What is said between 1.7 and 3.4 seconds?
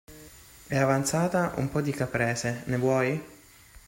di caprese, ne vuoi?